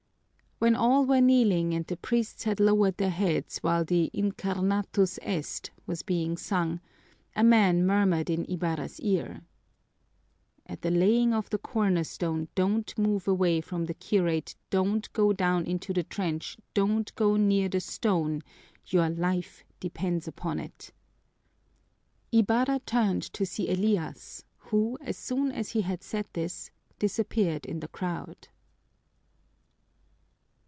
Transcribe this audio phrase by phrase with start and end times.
[0.63, 5.71] When all were kneeling and the priests had lowered their heads while the Incarnatus est
[5.87, 6.81] was being sung,
[7.35, 9.41] a man murmured in Ibarra's ear,
[10.67, 15.65] "At the laying of the cornerstone, don't move away from the curate, don't go down
[15.65, 18.43] into the trench, don't go near the stone
[18.85, 20.93] your life depends upon it!"
[22.31, 27.79] Ibarra turned to see Elias, who, as soon as he had said this, disappeared in
[27.79, 28.47] the crowd.